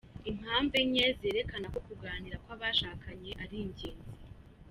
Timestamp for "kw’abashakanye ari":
2.43-3.55